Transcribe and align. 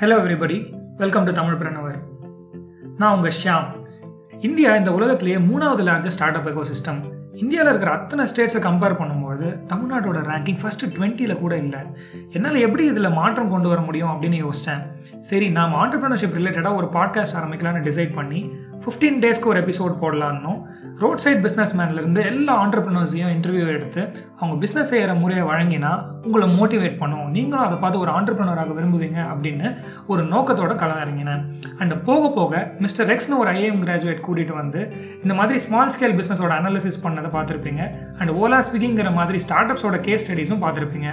Hello 0.00 0.14
everybody 0.20 0.74
welcome 0.96 1.24
to 1.24 1.32
Tamil 1.32 1.54
Pranavar 1.54 1.96
நான் 2.96 3.14
உங்கள் 3.14 3.32
Shyam. 3.44 3.66
India 4.40 4.76
இந்த 4.76 4.92
உலகத்திலேயே 4.92 5.36
மூணாவது 5.36 5.84
largest 5.88 6.16
start 6.16 6.36
up 6.36 6.48
echo 6.48 6.62
system 6.70 7.00
இந்தியாவில் 7.32 7.70
இருக்கிற 7.70 7.92
அத்தனை 7.96 8.24
ஸ்டேட்ஸை 8.24 8.60
கம்பேர் 8.66 8.96
பண்ணும்போது 9.00 9.46
தமிழ்நாட்டோட 9.66 10.22
ரேங்கிங் 10.30 10.58
ஃபஸ்ட்டு 10.62 10.88
டுவெண்ட்டியில் 10.88 11.38
கூட 11.38 11.56
இல்லை. 11.56 11.78
என்னால் 12.30 12.54
எப்படி 12.54 12.86
இதில் 12.86 13.10
மாற்றம் 13.10 13.50
கொண்டு 13.50 13.68
வர 13.68 13.80
முடியும் 13.80 14.08
அப்படின்னு 14.08 14.44
யோசித்தேன் 14.44 14.82
சரி 15.18 15.50
நாம் 15.50 15.72
ஆண்டர்பிரினர்ஷிப் 15.72 16.38
ரிலேட்டடாக 16.38 16.74
ஒரு 16.74 16.86
பாட்காஸ்ட் 16.92 17.38
ஆரம்பிக்கலாம்னு 17.40 17.86
டிசைட் 17.88 18.14
பண்ணி 18.14 18.50
ஃபிஃப்டீன் 18.84 19.18
டேஸ்க்கு 19.22 19.50
ஒரு 19.52 19.60
எபிசோட் 19.62 19.94
போடலான்னும். 20.02 20.60
ரோட் 21.02 21.22
சைட் 21.24 21.42
பிஸ்னஸ் 21.46 21.74
மேன்லேருந்து 21.78 22.22
எல்லா 22.30 22.54
ஆண்டர்பிரினர்ஸையும் 22.64 23.32
இன்டர்வியூ 23.34 23.66
எடுத்து 23.74 24.02
அவங்க 24.38 24.54
பிஸ்னஸ் 24.62 24.90
செய்கிற 24.92 25.14
முறையை 25.14 25.44
வழங்கினா 25.50 25.90
உங்களை 26.24 26.46
மோட்டிவேட் 26.60 26.96
பண்ணும். 27.02 27.28
நீங்களும் 27.36 27.64
அதை 27.66 27.78
பார்த்து 27.78 28.02
ஒரு 28.04 28.10
ஆண்டர்பிரினராக 28.10 28.74
விரும்புவீங்க 28.78 29.20
அப்படின்னு 29.32 29.68
ஒரு 30.06 30.22
நோக்கத்தோட 30.22 30.74
கலந்துறங்கினேன் 30.82 31.08
இறங்கினேன் 31.10 31.42
அண்ட் 31.78 31.94
போக 32.04 32.30
போக 32.38 32.72
மிஸ்டர் 32.78 33.08
ரெக்ஸ்னு 33.10 33.40
ஒரு 33.42 33.50
ஐஏஎம் 33.50 33.82
கிராஜுவேட் 33.86 34.24
கூட்டிகிட்டு 34.26 34.54
வந்து 34.62 34.80
இந்த 35.22 35.34
மாதிரி 35.40 35.58
ஸ்மால் 35.58 35.92
ஸ்கேல் 35.96 36.16
பிஸ்னஸோட 36.20 36.54
அனாலிசிஸ் 36.60 37.02
பண்ணதை 37.04 37.30
பார்த்துருப்பீங்க. 37.36 37.82
அண்ட் 38.18 38.30
ஓலா 38.30 38.60
ஸ்விக்கிங்கிற 38.70 39.12
மாதிரி 39.20 39.38
ஸ்டார்ட் 39.38 39.72
அப்ஸோட 39.72 40.00
கேஸ் 40.00 40.24
ஸ்டடீஸும் 40.26 40.64
பார்த்துருப்பீங்க. 40.64 41.10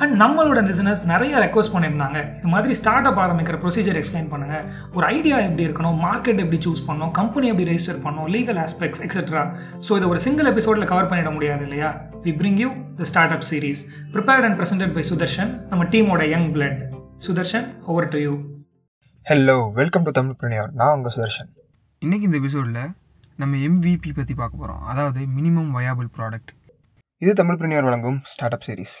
அண்ட் 0.00 0.14
நம்மளோட 0.20 0.60
பிஸ்னஸ் 0.66 1.00
நிறைய 1.04 1.32
ரெக்வஸ்ட் 1.42 1.72
பண்ணியிருந்தாங்க. 1.72 2.18
இது 2.38 2.48
மாதிரி 2.48 2.74
ஸ்டார்ட் 2.74 3.08
அப் 3.08 3.18
ஆரம்பிக்கிற 3.18 3.56
ப்ரொசீஜர் 3.60 3.98
எக்ஸ்பிளைன் 4.00 4.28
பண்ணுங்கள் 4.30 4.62
ஒரு 4.94 5.04
ஐடியா 5.08 5.36
எப்படி 5.40 5.64
இருக்கணும் 5.66 5.98
மார்க்கெட் 6.04 6.40
எப்படி 6.44 6.58
சூஸ் 6.64 6.84
பண்ணணும் 6.86 7.12
கம்பெனி 7.12 7.48
எப்படி 7.48 7.66
ரெஜிஸ்டர் 7.70 8.00
பண்ணணும் 8.04 8.28
லீகல் 8.34 8.60
ஆஸ்பெக்ட்ஸ் 8.62 9.02
எக்ஸெட்ரா 9.06 9.42
ஸோ 9.80 9.98
இதை 9.98 10.08
ஒரு 10.08 10.20
சிங்கிள் 10.20 10.48
எபிசோடில் 10.52 10.90
கவர் 10.90 11.10
பண்ணிட 11.10 11.32
முடியாது 11.32 11.64
இல்லையா? 11.66 11.90
We 12.24 12.32
bring 12.38 12.60
you 12.60 12.68
the 12.96 13.08
start 13.10 13.34
up 13.36 13.46
series 13.50 13.82
prepared 14.14 14.46
and 14.48 14.58
presented 14.60 14.94
by 14.94 15.04
Sudarshan 15.10 15.52
நம்ம 15.70 15.86
டீமோட 15.92 16.24
young 16.28 16.48
blood 16.54 16.80
Sudarshan 17.20 17.66
over 17.86 18.08
to 18.08 18.20
you 18.20 18.32
hello 19.26 19.58
welcome 19.74 20.06
to 20.06 20.14
Tamil 20.18 20.38
பிரணியார் 20.40 20.72
நான் 20.74 20.94
உங்கள் 20.96 21.14
சுதர்ஷன் 21.16 21.50
இன்றைக்கி 22.02 22.26
இந்த 22.28 22.38
எபிசோடில் 22.38 22.80
நம்ம 23.38 23.58
எம்விபி 23.66 24.12
பற்றி 24.12 24.34
பார்க்க 24.34 24.54
போகிறோம் 24.56 24.82
அதாவது 24.90 25.20
மினிமம் 25.36 25.70
வயாபிள் 25.76 26.08
ப்ராடக்ட் 26.16 26.52
இது 27.22 27.34
தமிழ் 27.34 27.60
பிரணியார் 27.60 27.88
வழங்கும் 27.88 28.18
ஸ்டார்ட் 28.26 28.56
அப் 28.56 28.66
சீரீஸ் 28.68 28.96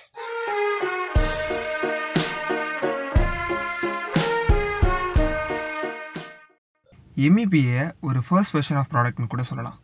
எம்இபியை 7.16 7.92
ஒரு 8.00 8.20
ஃபர்ஸ்ட் 8.28 8.56
வெர்ஷன் 8.56 8.76
ஆஃப் 8.76 8.90
ப்ராடக்ட்னு 8.92 9.26
கூட 9.26 9.42
சொல்லலாம். 9.42 9.78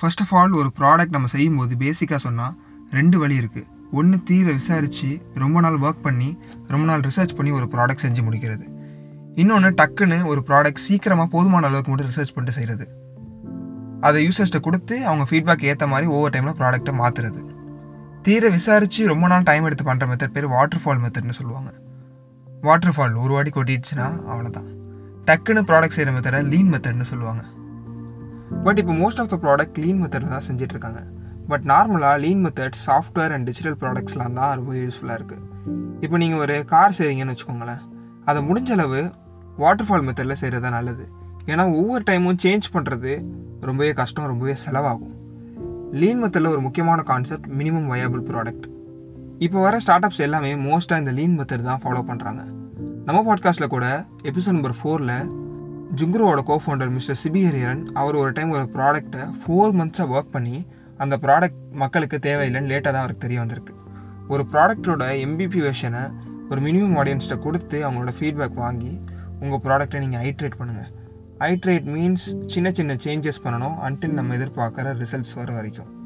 ஃபர்ஸ்ட் 0.00 0.20
ஆஃப் 0.20 0.34
ஆல் 0.34 0.52
ஒரு 0.52 0.72
ப்ராடக்ட் 0.78 1.08
நம்ம 1.08 1.26
செய்யும்போது 1.26 1.74
பேசிக்காக 1.74 2.16
சொன்னால் 2.16 2.58
ரெண்டு 2.90 3.18
வழி 3.18 3.38
இருக்குது 3.38 3.66
ஒன்று 3.92 4.22
தீர 4.22 4.52
விசாரித்து 4.52 5.22
ரொம்ப 5.34 5.60
நாள் 5.60 5.78
ஒர்க் 5.78 6.02
பண்ணி 6.02 6.38
ரொம்ப 6.68 6.86
நாள் 6.86 7.00
ரிசர்ச் 7.00 7.36
பண்ணி 7.36 7.50
ஒரு 7.50 7.66
ப்ராடக்ட் 7.66 8.04
செஞ்சு 8.04 8.22
முடிக்கிறது. 8.26 8.66
இன்னொன்று 9.34 9.70
டக்குன்னு 9.70 10.24
ஒரு 10.24 10.44
ப்ராடக்ட் 10.46 10.84
சீக்கிரமாக 10.86 11.28
போதுமான 11.30 11.66
அளவுக்கு 11.66 11.90
மட்டும் 11.90 12.10
ரிசர்ச் 12.10 12.34
பண்ணிட்டு 12.34 12.60
செய்கிறது 12.60 12.86
அதை 14.00 14.28
யூசர்ஸ்ட்டை 14.28 14.60
கொடுத்து 14.60 15.06
அவங்க 15.06 15.24
ஃபீட்பேக் 15.30 15.64
ஏற்ற 15.64 15.86
மாதிரி 15.86 16.06
ஒவ்வொரு 16.10 16.40
டைமில் 16.40 16.58
ப்ராடக்ட்டை 16.60 16.94
மாற்றுறது 17.00 17.42
தீர 18.22 18.48
விசாரித்து 18.48 19.06
ரொம்ப 19.06 19.26
நாள் 19.26 19.42
டைம் 19.42 19.64
எடுத்து 19.64 19.84
பண்ணுற 19.84 20.08
மெத்தட் 20.10 20.32
பேர் 20.32 20.46
வாட்டர் 20.46 20.80
ஃபால் 20.84 21.02
மெத்தட்னு 21.04 21.30
சொல்லுவாங்க. 21.30 21.72
வாட்டர் 22.60 22.94
ஃபால் 22.96 23.20
ஒரு 23.22 23.32
வாட்டி 23.32 23.50
கொட்டிடுச்சுன்னா 23.50 24.06
அவ்வளோதான் 24.32 24.83
டக்குன்னு 25.28 25.60
ப்ராடக்ட் 25.68 25.94
செய்கிற 25.96 26.10
மெத்தடை 26.14 26.40
லீன் 26.52 26.70
மெத்தட்னு 26.72 27.06
சொல்லுவாங்க. 27.10 27.42
பட் 28.64 28.78
இப்போ 28.80 28.94
most 29.02 29.20
of 29.22 29.30
the 29.32 29.36
product 29.44 29.78
lean 29.82 30.00
method 30.02 30.26
தான் 30.32 30.44
செஞ்சுட்டு 30.48 30.74
இருக்காங்க 30.76 31.00
பட் 31.50 31.64
நார்மலாக 31.70 32.16
lean 32.24 32.42
method 32.46 32.76
software 32.86 33.32
and 33.34 33.46
digital 33.48 33.76
ப்ராடக்ட்ஸ்லாம் 33.82 34.36
தான் 34.40 34.52
ரொம்ப 34.58 34.72
யூஸ்ஃபுல்லாக 34.80 35.18
இருக்குது 35.20 35.42
இப்போ 36.04 36.16
நீங்கள் 36.22 36.42
ஒரு 36.44 36.56
கார் 36.72 36.96
செய்கிறீங்கன்னு 36.98 37.34
வச்சுக்கோங்களேன். 37.34 37.82
அதை 38.30 38.40
முடிஞ்ச 38.48 38.70
அளவு 38.76 39.00
வாட்டர் 39.62 39.86
ஃபால் 39.88 40.04
மெத்தடில் 40.08 40.40
செய்கிறது 40.42 40.64
தான் 40.66 40.76
நல்லது. 40.78 41.04
ஏன்னா 41.52 41.64
ஒவ்வொரு 41.78 42.04
டைமும் 42.10 42.40
சேஞ்ச் 42.44 42.68
பண்ணுறது 42.74 43.12
ரொம்பவே 43.68 43.92
கஷ்டம் 44.00 44.30
ரொம்பவே 44.32 44.56
செலவாகும். 44.64 45.14
லீன் 46.02 46.20
மெத்தடில் 46.24 46.52
ஒரு 46.54 46.62
முக்கியமான 46.66 47.00
கான்செப்ட் 47.12 47.48
மினிமம் 47.60 47.88
வயபிள் 47.92 48.24
ப்ராடக்ட் 48.30 48.66
இப்போ 49.46 49.58
வர 49.66 49.80
ஸ்டார்ட் 49.84 50.06
அப்ஸ் 50.08 50.24
எல்லாமே 50.26 50.52
மோஸ்ட்டாக 50.66 51.02
இந்த 51.04 51.14
லீன் 51.20 51.36
மெத்தட் 51.40 51.68
தான் 51.70 51.82
ஃபாலோ 51.84 52.02
பண்ணுறாங்க 52.10 52.42
நம்ம 53.04 53.34
பாட்காஸ்ட்டில் 53.34 53.66
கூட 53.66 54.06
எபிசோட் 54.22 54.50
நம்பர் 54.50 54.74
ஃபோரில் 54.84 55.30
ஜுங்குரோட 55.96 56.42
கோஃபவுண்டர் 56.42 56.90
மிஸ்டர் 56.90 57.18
சிபி 57.24 57.36
ஹரியரன் 57.36 57.84
அவர் 57.84 58.14
ஒரு 58.14 58.32
டைம் 58.32 58.50
ஒரு 58.50 58.70
ப்ராடக்ட்டை 58.74 59.18
ஃபோர் 59.18 59.80
மந்த்ஸாக 59.80 60.12
ஒர்க் 60.12 60.30
பண்ணி 60.30 60.66
அந்த 60.96 61.18
ப்ராடக்ட் 61.22 61.70
மக்களுக்கு 61.70 62.18
தேவையில்லைன்னு 62.22 62.70
லேட்டாக 62.70 62.80
தான் 62.80 62.94
அவருக்கு 62.94 63.20
தெரிய 63.20 63.38
வந்திருக்கு. 63.38 63.74
ஒரு 64.28 64.46
ப்ராடக்ட்டோட 64.52 65.16
எம்பிபி 65.26 65.70
வெர்ஷனை 65.70 66.12
ஒரு 66.50 66.60
மினிமம் 66.60 66.96
ஆடியன்ஸ்ட்டை 66.96 67.38
கொடுத்து 67.38 67.90
அவங்களோட 67.90 68.08
ஃபீட்பேக் 68.20 68.54
வாங்கி 68.54 69.00
உங்கள் 69.40 69.58
ப்ராடக்ட்டை 69.58 69.98
நீங்கள் 69.98 70.20
ஹைட்ரேட் 70.20 70.52
பண்ணுங்கள் 70.58 70.92
ஹைட்ரேட் 71.38 71.84
மீன்ஸ் 71.84 72.46
சின்ன 72.46 72.70
சின்ன 72.70 72.94
சேஞ்சஸ் 72.94 73.42
பண்ணணும் 73.44 73.76
அன்டில் 73.82 74.12
நம்ம 74.12 74.36
எதிர்பார்க்குற 74.36 75.04
ரிசல்ட்ஸ் 75.04 75.34
வர 75.34 75.52
வரைக்கும். 75.52 76.02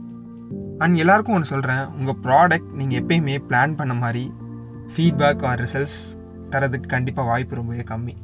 அண்ட் 0.79 0.97
எல்லாருக்கும் 0.97 1.35
ஒன்று 1.35 1.47
சொல்கிறேன் 1.47 1.87
உங்கள் 1.87 2.17
ப்ராடக்ட் 2.23 2.73
நீங்கள் 2.73 3.03
எப்பயுமே 3.03 3.39
பிளான் 3.49 3.77
பண்ண 3.77 3.95
மாதிரி 3.95 4.33
ஃபீட்பேக் 4.97 5.45
ஆர் 5.45 5.61
ரிசல்ட்ஸ் 5.61 6.18
தரதுக்கு 6.55 6.89
கண்டிப்பாக 6.95 7.29
வாய்ப்பு 7.29 7.55
ரொம்பவே 7.61 7.85
கம்மி. 7.93 8.15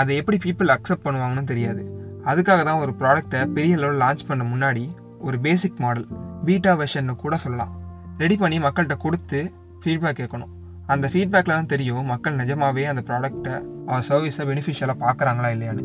அதை 0.00 0.16
எப்படி 0.20 0.38
பீப்புள் 0.44 0.72
அக்செப்ட் 0.74 1.06
பண்ணுவாங்கன்னு 1.06 1.50
தெரியாது. 1.52 1.82
அதுக்காக 2.30 2.64
தான் 2.64 2.80
ஒரு 2.84 2.92
ப்ராடக்ட்டை 3.00 3.40
பெரிய 3.56 3.76
லெவலில் 3.76 4.02
லான்ச் 4.04 4.26
பண்ண 4.28 4.44
முன்னாடி 4.52 4.84
ஒரு 5.18 5.40
பேசிக் 5.40 5.80
மாடல் 5.84 6.08
பீட்டா 6.46 6.72
வெர்ஷன்னு 6.80 7.14
கூட 7.16 7.36
சொல்லலாம். 7.36 7.72
ரெடி 8.18 8.36
பண்ணி 8.36 8.58
மக்கள்கிட்ட 8.58 8.96
கொடுத்து 9.04 9.40
ஃபீட்பேக் 9.82 10.18
கேட்கணும். 10.20 10.52
அந்த 10.86 11.06
ஃபீட்பேக்கில் 11.12 11.56
தான் 11.56 11.72
தெரியும் 11.72 12.04
மக்கள் 12.04 12.34
நிஜமாகவே 12.34 12.84
அந்த 12.84 13.02
ப்ராடக்ட்டை 13.08 13.54
ஆர் 13.94 14.04
சர்வீஸை 14.08 14.44
பெனிஃபிஷியலாக 14.50 14.96
பார்க்குறாங்களா 15.04 15.48
இல்லையான்னு. 15.54 15.84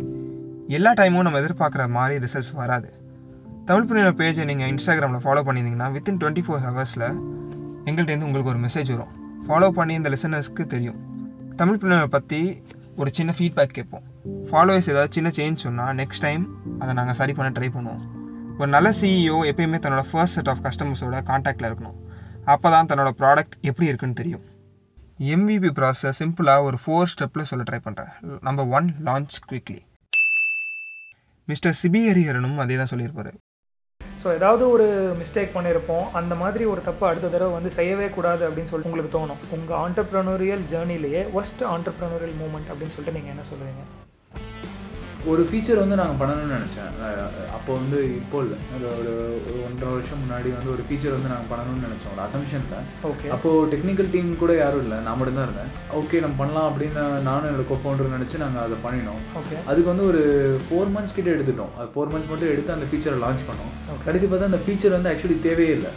எல்லா 0.67 0.91
டைமும் 0.99 1.25
நம்ம 1.27 1.39
எதிர்பார்க்குற 1.43 1.85
மாதிரி 1.97 2.15
ரிசல்ட்ஸ் 2.25 2.53
வராது. 2.61 2.89
தமிழ் 3.67 3.87
புனிதர் 3.89 4.19
பேஜை 4.19 4.45
நீங்கள் 4.51 4.69
இன்ஸ்டாகிராமில் 4.73 5.23
ஃபாலோ 5.25 5.41
பண்ணியிருந்தீங்கன்னா 5.47 5.89
வித்தின் 5.95 6.19
டுவெண்ட்டி 6.21 6.43
ஃபோர் 6.45 6.63
ஹவர்ஸில் 6.67 7.07
எங்கள்கிட்டேருந்து 7.87 8.27
உங்களுக்கு 8.29 8.53
ஒரு 8.53 8.61
மெசேஜ் 8.65 8.89
வரும். 8.95 9.11
ஃபாலோ 9.47 9.69
பண்ணி 9.69 9.93
இந்த 9.99 10.09
லிசனர்ஸ்க்கு 10.09 10.65
தெரியும். 10.67 10.99
தமிழ் 11.59 11.79
புண்ணியோட 11.81 12.05
பற்றி 12.13 12.39
ஒரு 12.99 13.09
சின்ன 13.17 13.31
ஃபீட்பேக் 13.37 13.73
கேட்போம். 13.77 14.05
ஃபாலோவர்ஸ் 14.49 14.89
ஏதாவது 14.93 15.11
சின்ன 15.15 15.29
சேஞ்ச் 15.37 15.63
சொன்னால் 15.65 15.95
நெக்ஸ்ட் 15.99 16.23
டைம் 16.25 16.43
அதை 16.79 16.91
நாங்கள் 16.99 17.17
சரி 17.19 17.33
பண்ண 17.37 17.49
ட்ரை 17.57 17.69
பண்ணுவோம். 17.75 18.01
ஒரு 18.59 18.69
நல்ல 18.75 18.89
சிஇஓ 19.01 19.37
எப்பயுமே 19.51 19.79
தன்னோட 19.83 20.03
ஃபர்ஸ்ட் 20.11 20.37
செட் 20.37 20.51
ஆஃப் 20.53 20.63
கஸ்டமர்ஸோட 20.65 21.19
காண்டாக்டில் 21.29 21.67
இருக்கணும். 21.69 21.99
அப்போ 22.53 22.69
தான் 22.75 22.89
தன்னோட 22.91 23.11
ப்ராடக்ட் 23.21 23.55
எப்படி 23.69 23.89
இருக்குன்னு 23.91 24.19
தெரியும். 24.21 24.43
எம்விபி 25.33 25.71
ப்ராசஸ் 25.79 26.19
சிம்பிளாக 26.21 26.67
ஒரு 26.69 26.79
ஃபோர் 26.85 27.11
ஸ்டெப்பில் 27.13 27.49
சொல்ல 27.51 27.65
ட்ரை 27.69 27.81
பண்ணுறேன் 27.87 28.13
number 28.47 28.71
one 28.77 28.89
launch 29.09 29.39
quickly 29.49 29.79
mister 31.47 31.79
CB 31.83 32.03
ஹரிஹரனும் 32.09 32.61
அதே 32.65 32.77
தான் 32.81 32.93
சொல்லியிருப்பாரு. 32.93 33.33
ஸோ 34.23 34.29
ஏதாவது 34.37 34.63
ஒரு 34.73 34.85
மிஸ்டேக் 35.21 35.55
பண்ணியிருப்போம் 35.55 36.05
அந்த 36.19 36.33
மாதிரி 36.41 36.63
ஒரு 36.73 36.81
தப்பு 36.87 37.03
அடுத்த 37.07 37.31
தடவை 37.33 37.53
வந்து 37.57 37.71
செய்யவே 37.77 38.07
கூடாது 38.17 38.43
அப்படின்னு 38.49 38.71
சொல்லிட்டு 38.71 38.91
உங்களுக்கு 38.91 39.17
தோணும். 39.17 39.41
உங்கள் 39.57 39.79
ஆண்டர்ப்ரனோரியல் 39.85 40.63
ஜேர்னிலேயே 40.73 41.23
ஒஸ்ட் 41.39 41.63
ஆண்டர்ப்ரனோரியல் 41.73 42.39
மூமெண்ட் 42.43 42.71
அப்படின்னு 42.71 42.95
சொல்லிட்டு 42.95 43.17
நீங்கள் 43.19 43.35
என்ன 43.35 43.45
சொல்லுவீங்க? 43.51 43.83
ஒரு 45.31 45.41
ஃபீச்சர் 45.49 45.79
வந்து 45.81 45.97
நாங்கள் 45.99 46.17
பண்ணணும்னு 46.19 46.55
நினச்சேன். 46.57 46.89
அப்போ 47.57 47.71
வந்து 47.79 47.97
இப்போ 48.19 48.37
இல்லை. 48.45 48.57
அது 48.75 48.85
ஒரு 48.99 49.13
ஒரு 49.49 49.59
ஒன்றரை 49.67 49.89
வருஷம் 49.93 50.21
முன்னாடி 50.23 50.49
வந்து 50.55 50.69
ஒரு 50.75 50.83
ஃபீச்சர் 50.87 51.15
வந்து 51.15 51.31
நாங்கள் 51.33 51.49
பண்ணணும்னு 51.51 51.85
நினச்சோம் 51.87 52.13
ஒரு 52.15 52.23
அசம்ஷனில் 52.25 52.87
ஓகே 53.09 53.29
அப்போது 53.35 53.69
டெக்னிக்கல் 53.73 54.09
டீம் 54.15 54.31
கூட 54.43 54.53
யாரும் 54.61 54.83
இல்லை. 54.85 54.97
நான் 55.05 55.17
மட்டும் 55.19 55.37
தான் 55.39 55.47
இருந்தேன். 55.47 55.71
ஓகே 55.99 56.21
நம்ம 56.23 56.37
பண்ணலாம் 56.41 56.67
அப்படின்னு 56.69 57.03
நானும் 57.29 57.47
என்னோட 57.49 57.65
கோ 57.69 57.77
ஃபவுண்டர் 57.83 58.15
நினச்சி 58.15 58.43
நாங்கள் 58.45 58.63
அதை 58.65 58.77
பண்ணினோம். 58.85 59.21
ஓகே 59.41 59.57
அதுக்கு 59.69 59.91
வந்து 59.93 60.07
ஒரு 60.11 60.23
ஃபோர் 60.65 60.91
மந்த்ஸ் 60.95 61.15
கிட்ட 61.19 61.29
எடுத்துட்டோம். 61.35 61.71
அது 61.79 61.89
ஃபோர் 61.95 62.11
மந்த்ஸ் 62.15 62.31
மட்டும் 62.33 62.51
எடுத்து 62.55 62.75
அந்த 62.77 62.87
ஃபீச்சரை 62.91 63.19
லான்ச் 63.25 63.47
பண்ணோம். 63.51 63.71
கடைசி 64.07 64.27
பார்த்தா 64.27 64.51
அந்த 64.51 64.61
ஃபீச்சர் 64.65 64.97
வந்து 64.97 65.11
ஆக்சுவலி 65.13 65.39
தேவையே 65.47 65.73
இல்லை. 65.77 65.93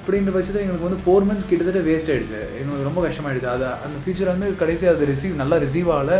அப்படின்ற 0.00 0.30
பட்சத்தில் 0.34 0.62
எங்களுக்கு 0.64 0.88
வந்து 0.88 1.02
ஃபோர் 1.04 1.26
மந்த்ஸ் 1.28 1.48
கிட்டத்தட்ட 1.50 1.80
வேஸ்ட் 1.90 2.10
ஆயிடுச்சு. 2.12 2.40
எங்களுக்கு 2.60 2.88
ரொம்ப 2.88 3.00
கஷ்டமாயிடுச்சு. 3.06 3.50
அது 3.56 3.66
அந்த 3.86 3.96
ஃபீச்சர் 4.04 4.32
வந்து 4.34 4.48
கடைசி 4.62 4.84
அது 4.94 5.12
ரிசீவ் 5.12 5.40
நல்லா 5.42 5.58
ரிசீவ் 5.66 5.90
ஆகல. 5.98 6.16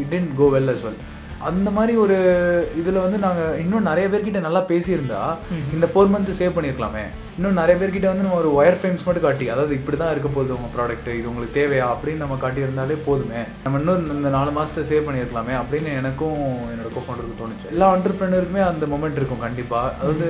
It 0.00 0.10
tend 0.14 0.32
go 0.42 0.48
well 0.56 0.72
as 0.74 0.84
well 0.86 1.00
அந்த 1.50 1.68
மாதிரி 1.76 1.94
ஒரு 2.04 2.16
இதில் 2.80 3.02
வந்து 3.04 3.18
நாங்கள் 3.24 3.58
இன்னும் 3.62 3.88
நிறைய 3.88 4.06
பேர்கிட்ட 4.12 4.40
நல்லா 4.46 4.62
பேசியிருந்தா 4.70 5.20
இந்த 5.74 5.86
ஃபோர் 5.92 6.10
மந்த்ஸ் 6.12 6.38
சேவ் 6.40 6.54
பண்ணியிருக்கலாமே. 6.56 7.04
இன்னும் 7.36 7.58
நிறைய 7.60 7.74
பேர்கிட்ட 7.80 8.08
வந்து 8.10 8.24
நம்ம 8.26 8.38
ஒரு 8.42 8.50
ஒயர் 8.58 8.78
ஃப்ரேம்ஸ் 8.80 9.06
மட்டும் 9.06 9.26
காட்டி 9.26 9.46
அதாவது 9.54 9.72
இப்படி 9.78 9.96
தான் 10.02 10.12
இருக்க 10.14 10.28
போகுது 10.36 10.56
உங்கள் 10.56 10.72
ப்ராடக்ட் 10.76 11.10
இது 11.18 11.30
உங்களுக்கு 11.30 11.58
தேவையா 11.60 11.86
அப்படின்னு 11.94 12.22
நம்ம 12.24 12.38
காட்டியிருந்தாலே 12.44 12.98
போதுமே. 13.08 13.42
நம்ம 13.66 13.80
இன்னும் 13.82 14.10
இந்த 14.18 14.32
நாலு 14.36 14.52
மாதத்தை 14.58 14.84
சேவ் 14.90 15.06
பண்ணியிருக்கலாமே 15.08 15.56
அப்படின்னு 15.62 15.92
எனக்கும் 16.02 16.38
என்னோட 16.72 16.90
கோஃபவுண்டருக்கு 16.96 17.40
தோணுச்சு. 17.42 17.70
எல்லா 17.74 17.88
ஆண்டர்பிரினருக்குமே 17.94 18.64
அந்த 18.70 18.86
மொமெண்ட் 18.94 19.20
இருக்கும் 19.20 19.44
கண்டிப்பாக 19.46 19.92
அதாவது 20.00 20.28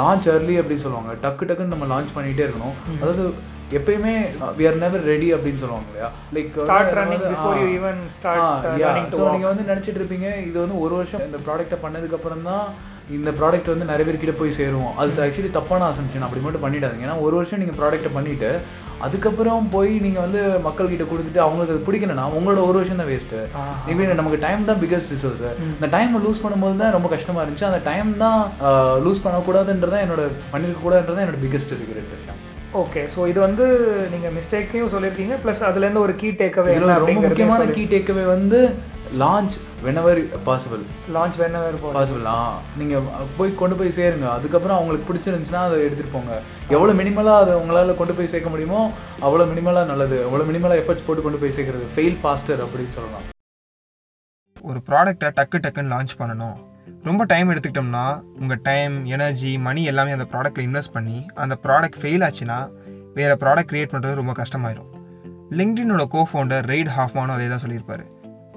லான்ச் 0.00 0.28
early 0.34 0.56
அப்படின்னு 0.60 0.84
சொல்லுவாங்க. 0.86 1.12
டக்கு 1.24 1.46
டக்குன்னு 1.48 1.74
நம்ம 1.76 1.88
லான்ச் 1.92 2.14
பண்ணிகிட்டே 2.16 2.44
இருக்கணும். 2.46 2.76
அதாவது 3.00 3.24
எப்பயுமே 3.76 4.14
வி 4.58 4.64
ஆர் 4.68 4.78
நெவர் 4.84 5.04
ரெடி 5.10 5.28
அப்படின்னு 5.34 5.62
சொல்லுவாங்க 5.62 5.88
இல்லையா? 5.90 6.10
Like 6.36 6.54
start 6.62 6.94
running 6.98 7.26
before 7.32 7.58
you 7.62 7.66
even 7.78 8.00
start 8.16 8.68
running 8.84 9.10
so 9.18 9.24
நீங்கள் 9.34 9.52
வந்து 9.52 9.68
நினச்சிட்டு 9.72 10.00
இருப்பீங்க 10.02 10.28
இது 10.48 10.56
வந்து 10.64 10.78
ஒரு 10.84 10.94
வருஷம் 11.00 11.26
இந்த 11.28 11.40
ப்ராடக்ட்டை 11.48 11.78
பண்ணதுக்கப்புறம் 11.84 12.48
தான் 12.50 12.64
இந்த 13.16 13.30
ப்ராடக்ட் 13.38 13.70
வந்து 13.70 13.86
நிறைய 13.88 14.04
பேர்கிட்ட 14.06 14.34
போய் 14.40 14.56
சேரும். 14.56 14.90
அது 15.00 15.22
ஆக்சுவலி 15.22 15.48
தப்பான 15.56 15.86
அசம்ஷன் 15.92 16.24
அப்படி 16.26 16.40
மட்டும் 16.44 16.64
பண்ணிடாதீங்க. 16.64 17.06
ஏன்னா 17.06 17.16
ஒரு 17.26 17.34
வருஷம் 17.38 17.60
நீங்கள் 17.62 17.78
ப்ராடக்ட்டை 17.80 18.10
பண்ணிவிட்டு 18.16 18.50
அதுக்கப்புறம் 19.06 19.64
போய் 19.74 19.92
நீங்கள் 20.04 20.24
வந்து 20.26 20.40
மக்கள்கிட்ட 20.66 21.04
கொடுத்துட்டு 21.10 21.40
அவங்களுக்கு 21.44 21.74
அது 21.74 21.84
பிடிக்கலன்னா 21.86 22.26
உங்களோட 22.38 22.60
ஒரு 22.68 22.76
வருஷம் 22.80 23.00
தான் 23.02 23.10
வேஸ்ட்டு 23.12 23.40
இப்போ 23.90 24.14
நமக்கு 24.20 24.40
டைம் 24.46 24.68
தான் 24.70 24.80
பிக்கஸ்ட் 24.82 25.12
ரிசோர்ஸ் 25.14 25.42
இந்த 25.74 25.88
டைமை 25.96 26.20
லூஸ் 26.26 26.42
பண்ணும்போது 26.44 26.76
தான் 26.82 26.94
ரொம்ப 26.96 27.10
கஷ்டமாக 27.14 27.44
இருந்துச்சு. 27.44 27.68
அந்த 27.70 27.80
டைம் 27.90 28.12
தான் 28.24 28.40
லூஸ் 29.06 29.24
பண்ணக்கூடாதுன்றதான் 29.26 30.04
என்னோட 30.06 30.22
பண்ணிருக்க 30.54 30.82
கூடாதுன்றதான் 30.86 31.24
என்னோட 31.26 31.40
பிக்கஸ்ட் 31.46 31.74
ரிக்ரெட் 31.82 32.12
ஓகே 32.78 33.00
ஸோ 33.12 33.20
இது 33.30 33.38
வந்து 33.44 33.64
நீங்கள் 34.12 34.34
மிஸ்டேக்கையும் 34.36 34.92
சொல்லியிருக்கீங்க 34.92 35.36
ப்ளஸ் 35.44 35.62
அதுலேருந்து 35.68 36.04
ஒரு 36.06 36.14
கீ 36.20 36.28
டேக்அவே 36.40 36.74
இதுல 36.76 36.98
ரொம்ப 37.02 37.20
முக்கியமான 37.24 37.64
கீ 37.76 37.84
டேக்அவே 37.92 38.24
வந்து 38.36 38.60
லான்ச் 39.22 39.54
whenever 39.84 40.12
பாசிபிள் 40.48 40.82
லான்ச் 41.14 41.38
இருப்போம் 41.70 41.96
பாசிபிள் 41.96 42.28
நீங்கள் 42.80 43.08
போய் 43.38 43.58
கொண்டு 43.62 43.78
போய் 43.80 43.96
சேருங்க. 43.98 44.26
அதுக்கப்புறம் 44.36 44.76
அவங்களுக்கு 44.78 45.08
பிடிச்சிருந்துச்சுன்னா 45.08 45.64
அதை 45.68 45.78
எடுத்துகிட்டு 45.86 46.16
போங்க. 46.16 46.32
எவ்வளோ 46.76 46.94
மினிமலாக 47.00 47.42
அதை 47.42 47.54
உங்களால் 47.62 47.98
கொண்டு 48.00 48.16
போய் 48.18 48.32
சேர்க்க 48.34 48.54
முடியுமோ 48.54 48.82
அவ்வளோ 49.26 49.46
மினிமலாக 49.52 49.90
நல்லது. 49.92 50.18
அவ்வளோ 50.28 50.46
மினிமலாக 50.50 50.82
எஃபர்ட்ஸ் 50.82 51.06
போட்டு 51.08 51.26
கொண்டு 51.26 51.42
போய் 51.42 51.56
சேர்க்கறது. 51.58 51.86
ஃபெயில் 51.96 52.18
ஃபாஸ்டர் 52.22 52.64
அப்படின்னு 52.66 52.96
சொல்லலாம். 52.98 53.26
ஒரு 54.70 54.80
ப்ராடக்டை 54.90 55.30
டக்கு 55.40 55.64
டக்குன்னு 55.66 55.94
லான்ச் 55.96 56.18
பண்ணணும். 56.22 56.56
ரொம்ப 57.08 57.24
டைம் 57.24 57.50
எடுத்துக்கிட்டோம்னா 57.50 58.06
உங்கள் 58.40 58.60
டைம் 58.62 58.94
எனர்ஜி 59.04 59.58
மணி 59.66 59.82
எல்லாமே 59.90 60.10
அந்த 60.16 60.26
ப்ராடக்ட்டில் 60.32 60.64
இன்வெஸ்ட் 60.66 60.92
பண்ணி 60.96 61.26
அந்த 61.42 61.58
ப்ராடக்ட் 61.62 61.98
ஃபெயில் 62.00 62.24
ஆச்சுன்னா 62.26 62.58
வேறு 63.14 63.34
ப்ராடக்ட் 63.42 63.70
க்ரியேட் 63.70 63.92
பண்ணுறது 63.92 64.18
ரொம்ப 64.18 64.32
கஷ்டமாயிரும். 64.40 64.90
லிங்க்டினோட 65.58 66.02
கோ 66.14 66.22
ஃபவுண்டர் 66.30 66.66
ரெய்ட் 66.72 66.90
ஹாஃப்மானும் 66.96 67.34
அதே 67.36 67.46
தான் 67.48 67.62
சொல்லியிருப்பாரு. 67.64 68.04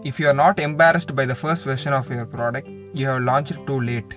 If 0.09 0.19
you 0.21 0.27
are 0.27 0.37
not 0.41 0.59
embarrassed 0.67 1.13
by 1.19 1.25
the 1.31 1.35
first 1.41 1.67
version 1.69 1.95
of 1.99 2.09
your 2.13 2.29
product 2.35 2.71
you 2.93 3.05
have 3.11 3.21
launch 3.29 3.53
too 3.69 3.77
late 3.89 4.13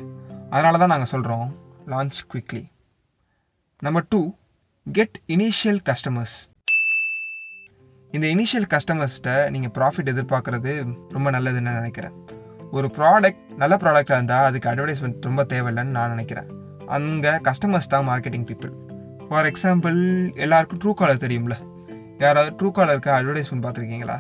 அதனால 0.51 0.79
தான் 0.79 0.93
நாங்கள் 0.95 1.13
சொல்கிறோம் 1.15 1.47
launch 1.93 2.19
quickly 2.33 2.65
number 3.83 4.07
two 4.09 4.21
get 4.87 5.17
initial 5.37 5.81
customers 5.91 6.37
இந்த 8.11 8.27
இனிஷியல் 8.35 8.69
கஸ்டமர்ஸ்கிட்ட 8.75 9.33
நீங்கள் 9.51 9.75
ப்ராஃபிட் 9.79 10.13
எதிர்பார்க்குறது 10.15 10.75
ரொம்ப 11.11 11.31
நல்லதுன்னு 11.31 11.69
நான் 11.69 11.81
நினைக்கிறேன். 11.83 12.17
ஒரு 12.73 12.89
ப்ராடக்ட் 12.97 13.43
நல்ல 13.63 13.75
ப்ராடக்டாக 13.83 14.19
இருந்தால் 14.19 14.47
அதுக்கு 14.49 14.69
அட்வர்டைஸ்மெண்ட் 14.71 15.27
ரொம்ப 15.29 15.43
தேவையில்லைன்னு 15.53 15.97
நான் 15.99 16.13
நினைக்கிறேன். 16.15 16.49
அங்கே 16.97 17.33
கஸ்டமர்ஸ் 17.49 17.93
தான் 17.95 18.09
மார்க்கெட்டிங் 18.09 18.47
பீப்புள் 18.51 18.73
ஃபார் 19.29 19.49
எக்ஸாம்பிள் 19.51 19.99
எல்லாருக்கும் 20.45 20.81
ட்ரூ 20.83 20.95
காலர் 20.95 21.23
தெரியும்ல? 21.25 21.57
யாராவது 22.19 22.51
ட்ரூ 22.59 22.71
காலருக்கு 22.71 23.11
அட்வர்டைஸ்மெண்ட் 23.11 23.65
பார்த்துருக்கீங்களா? 23.65 24.19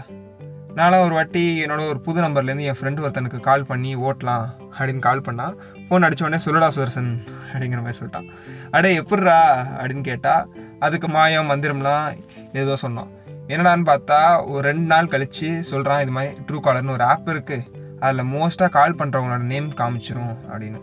நானும் 0.78 1.04
ஒரு 1.06 1.14
வாட்டி 1.14 1.64
என்னோட 1.64 1.82
ஒரு 1.90 2.00
புது 2.06 2.18
நம்பர்லேருந்து 2.24 2.66
என் 2.70 2.78
ஃப்ரெண்டு 2.78 3.02
ஒருத்தனுக்கு 3.04 3.38
கால் 3.40 3.68
பண்ணி 3.68 3.96
ஓட்டலாம் 3.96 4.46
அப்படின்னு 4.76 4.98
கால் 4.98 5.24
பண்ணால் 5.26 5.54
ஃபோன் 5.86 6.06
அடிச்ச 6.06 6.24
உடனே 6.26 6.40
சொல்லடா 6.46 6.68
சுதர்சன் 6.76 7.12
அப்படிங்கிற 7.52 7.80
மாதிரி 7.84 7.98
சொல்லிட்டான். 8.00 8.28
அடே 8.70 8.90
எப்பட்றா 9.00 9.38
அப்படின்னு 9.78 10.04
கேட்டால் 10.10 10.48
அதுக்கு 10.78 11.08
மாயம் 11.08 11.50
மந்திரம்லாம் 11.52 12.06
ஏதோ 12.52 12.76
சொன்னோம் 12.84 13.10
என்னடான்னு 13.48 13.86
பார்த்தா 13.92 14.46
ஒரு 14.52 14.62
ரெண்டு 14.68 14.86
நாள் 14.92 15.10
கழித்து 15.14 15.64
சொல்கிறான் 15.70 16.00
இது 16.04 16.10
மாதிரி 16.10 16.32
ட்ரூ 16.46 16.60
காலர்னு 16.66 16.96
ஒரு 16.98 17.04
ஆப் 17.12 17.28
இருக்குது 17.34 17.75
அதில் 18.00 18.24
மோஸ்ட்டாக 18.24 18.68
கால் 18.68 18.94
பண்ணுறவங்களோட 18.94 19.38
நேம் 19.38 19.68
காமிச்சிரும் 19.68 20.36
அப்படின்னு. 20.52 20.80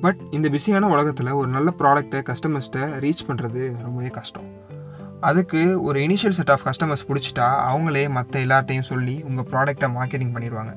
பட் 0.00 0.16
இந்த 0.30 0.48
பிஸியான 0.48 0.88
உலகத்தில் 0.88 1.30
ஒரு 1.30 1.48
நல்ல 1.48 1.72
ப்ராடக்ட்டை 1.78 2.22
கஸ்டமர்ஸ்ட்டை 2.30 2.84
ரீச் 3.04 3.24
பண்ணுறது 3.26 3.82
ரொம்பவே 3.82 4.08
கஷ்டம். 4.08 4.60
அதுக்கு 5.20 5.82
ஒரு 5.82 6.00
இனிஷியல் 6.00 6.38
செட் 6.38 6.50
ஆஃப் 6.50 6.66
கஸ்டமர்ஸ் 6.66 7.08
பிடிச்சிட்டா 7.08 7.48
அவங்களே 7.72 8.08
மற்ற 8.08 8.40
எல்லார்ட்டையும் 8.40 8.88
சொல்லி 8.92 9.22
உங்கள் 9.22 9.48
ப்ராடக்டை 9.50 9.86
மார்க்கெட்டிங் 9.96 10.34
பண்ணிடுவாங்க 10.34 10.76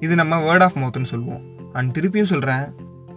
இது 0.00 0.14
நம்ம 0.14 0.36
வேர்ட் 0.38 0.62
ஆஃப் 0.62 0.76
மவுத்துன்னு 0.76 1.04
சொல்லுவோம். 1.04 1.42
அண்ட் 1.72 1.98
திருப்பியும் 1.98 2.32
சொல்கிறேன் 2.32 2.64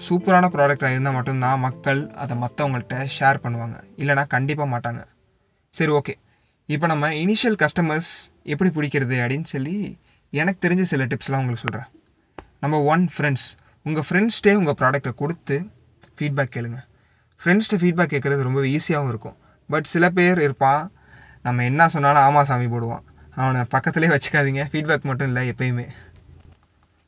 சூப்பரான 0.10 0.48
ப்ராடக்டாக 0.54 0.90
இருந்தால் 0.90 1.14
மட்டும்தான் 1.14 1.60
மக்கள் 1.60 2.12
அதை 2.14 2.38
மற்றவங்கள்ட்ட 2.38 3.06
ஷேர் 3.20 3.38
பண்ணுவாங்க. 3.44 3.78
இல்லைனா 3.98 4.28
கண்டிப்பாக 4.28 4.70
மாட்டாங்க. 4.74 5.04
சரி 5.70 5.92
ஓகே 5.92 6.14
இப்போ 6.66 6.88
நம்ம 6.88 7.10
இனிஷியல் 7.10 7.58
கஸ்டமர்ஸ் 7.64 8.12
எப்படி 8.44 8.70
பிடிக்கிறது 8.70 9.16
அப்படின்னு 9.26 9.44
சொல்லி 9.44 9.98
எனக்கு 10.32 10.68
தெரிஞ்ச 10.68 10.82
சில 10.82 11.06
டிப்ஸ்லாம் 11.06 11.42
உங்களுக்கு 11.42 11.64
சொல்கிறேன் 11.66 11.90
நம்பர் 12.60 12.80
ஒன் 12.80 13.10
ஃப்ரெண்ட்ஸ் 13.18 13.48
உங்கள் 13.84 14.06
ஃப்ரெண்ட்ஸ்டே 14.08 14.54
உங்கள் 14.54 14.78
ப்ராடக்ட்டை 14.80 15.14
கொடுத்து 15.14 15.56
ஃபீட்பேக் 16.20 16.54
கேளுங்க. 16.56 16.80
ஃப்ரெண்ட்ஸ்ட்டு 17.42 17.80
ஃபீட்பேக் 17.82 18.14
கேட்குறது 18.14 18.42
ரொம்ப 18.42 18.62
ஈஸியாகவும் 18.62 19.08
இருக்கும். 19.08 19.38
பட் 19.70 19.84
சில 19.84 20.10
பேர் 20.10 20.42
இருப்பான் 20.42 20.92
நம்ம 21.42 21.64
என்ன 21.64 21.88
சொன்னாலும் 21.88 22.24
ஆமா 22.28 22.44
சாமி 22.44 22.66
போடுவான். 22.66 23.04
அவனை 23.36 23.62
பக்கத்துலேயே 23.62 24.14
வச்சுக்காதீங்க. 24.14 24.64
ஃபீட்பேக் 24.72 25.02
மட்டும் 25.02 25.28
இல்லை 25.28 25.44
எப்பயுமே. 25.52 25.86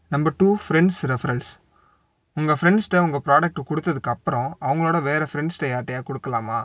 நம்பர் 0.08 0.36
டூ 0.38 0.58
ஃப்ரெண்ட்ஸ் 0.68 1.00
ரெஃபரல்ஸ் 1.04 1.52
உங்கள் 2.34 2.58
ஃப்ரெண்ட்ஸ்கிட்ட 2.60 2.98
உங்கள் 2.98 3.24
ப்ராடக்ட் 3.26 3.60
கொடுத்ததுக்கு 3.70 4.12
அப்புறம் 4.16 4.58
அவங்களோட 4.62 5.02
வேறு 5.02 5.28
ஃப்ரெண்ட்ஸ்கிட்ட 5.32 5.68
யார்ட்டையா 5.74 6.02
கொடுக்கலாமா? 6.10 6.60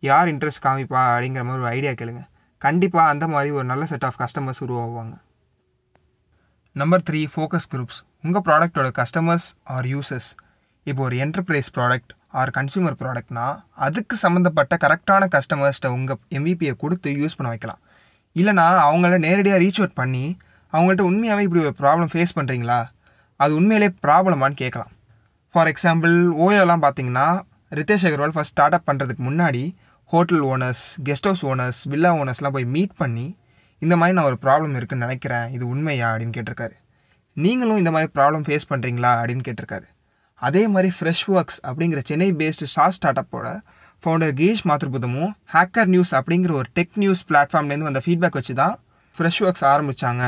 யார் 0.00 0.28
இன்ட்ரெஸ்ட் 0.28 0.64
காமிப்பா 0.66 1.02
அப்படிங்கிற 1.12 1.42
மாதிரி 1.48 1.62
ஒரு 1.64 1.66
ஐடியா 1.66 1.90
கேளுங்க. 1.90 2.22
கண்டிப்பாக 2.58 3.08
அந்த 3.08 3.28
மாதிரி 3.28 3.50
ஒரு 3.50 3.64
நல்ல 3.64 3.86
செட் 3.86 4.04
ஆஃப் 4.04 4.20
கஸ்டமர்ஸ் 4.20 4.64
உருவாகுவாங்க 4.66 5.14
நம்பர் 6.76 7.02
த்ரீ 7.08 7.18
ஃபோக்கஸ் 7.32 7.66
குரூப்ஸ் 7.72 7.98
உங்கள் 8.24 8.42
ப்ராடக்ட்டோட 8.44 8.88
கஸ்டமர்ஸ் 8.98 9.46
ஆர் 9.74 9.86
யூசர்ஸ் 9.92 10.28
இப்போ 10.86 11.00
ஒரு 11.06 11.16
என்டர்பிரைஸ் 11.24 11.68
ப்ராடக்ட் 11.76 12.12
ஆர் 12.40 12.50
கன்சியூமர் 12.56 12.96
ப்ராடக்ட்னா 13.00 13.46
அதுக்கு 13.86 14.14
சம்மந்தப்பட்ட 14.22 14.76
கரெக்டான 14.84 15.26
கஸ்டமர்ஸ்கிட்ட 15.34 15.88
உங்கள் 15.96 16.18
எம்பிபியை 16.38 16.74
கொடுத்து 16.82 17.10
யூஸ் 17.22 17.36
பண்ண 17.38 17.50
வைக்கலாம். 17.54 17.80
இல்லைனா 18.36 18.66
அவங்கள 18.86 19.18
நேரடியாக 19.26 19.60
ரீச் 19.64 19.80
அவுட் 19.80 19.98
பண்ணி 20.00 20.24
அவங்கள்ட்ட 20.72 21.04
உண்மையாகவே 21.10 21.44
இப்படி 21.48 21.62
ஒரு 21.66 21.74
ப்ராப்ளம் 21.82 22.10
ஃபேஸ் 22.12 22.34
பண்ணுறீங்களா 22.38 22.80
அது 23.40 23.52
உண்மையிலே 23.60 23.90
ப்ராப்ளமான்னு 24.06 24.58
கேட்கலாம். 24.62 24.92
ஃபார் 25.54 25.70
எக்ஸாம்பிள் 25.72 26.16
ஓயோலாம் 26.46 26.84
பார்த்தீங்கன்னா 26.86 27.26
Ritesh 27.80 28.08
Agarwal 28.10 28.34
first 28.36 28.54
start 28.56 28.78
up 28.78 28.88
பண்ணுறதுக்கு 28.90 29.24
முன்னாடி 29.28 29.64
hotel 30.12 30.42
owners 30.52 30.84
guest 31.08 31.28
house 31.30 31.44
owners 31.52 31.82
villa 31.92 32.12
ஓனர்ஸ்லாம் 32.22 32.56
போய் 32.58 32.68
மீட் 32.76 32.96
பண்ணி 33.02 33.28
இந்த 33.82 33.94
மாதிரி 33.96 34.16
நான் 34.16 34.28
ஒரு 34.30 34.38
ப்ராப்ளம் 34.44 34.74
இருக்குன்னு 34.78 35.06
நினைக்கிறேன். 35.06 35.46
இது 35.56 35.64
உண்மையா? 35.68 36.08
அப்படின்னு 36.12 36.34
கேட்டிருக்காரு. 36.36 36.74
நீங்களும் 37.36 37.80
இந்த 37.82 37.90
மாதிரி 37.90 38.10
ப்ராப்ளம் 38.16 38.44
ஃபேஸ் 38.46 38.68
பண்ணுறீங்களா 38.70 39.12
அப்படின்னு 39.20 39.44
கேட்டிருக்காரு. 39.48 39.86
அதே 40.42 40.62
மாதிரி 40.66 40.88
ஃப்ரெஷ் 40.98 41.24
ஒர்க்ஸ் 41.34 41.58
அப்படிங்கிற 41.68 42.00
சென்னை 42.10 42.28
பேஸ்டு 42.40 42.68
ஷா 42.74 42.84
ஸ்டார்ட் 42.96 43.20
அப்போட 43.22 43.46
ஃபவுண்டர் 44.02 44.32
கீஷ் 44.40 44.62
மாத்ருபுதமும் 44.68 45.32
ஹேக்கர் 45.54 45.90
நியூஸ் 45.94 46.12
அப்படிங்கிற 46.18 46.52
ஒரு 46.52 46.68
டெக் 46.78 46.94
நியூஸ் 46.94 47.22
பிளாட்ஃபார்ம்லேருந்து 47.28 47.88
வந்த 47.88 48.02
ஃபீட்பேக் 48.06 48.38
வச்சு 48.38 48.54
தான் 48.54 48.74
ஃப்ரெஷ் 49.14 49.40
ஒர்க்ஸ் 49.46 49.64
ஆரம்பித்தாங்க 49.72 50.22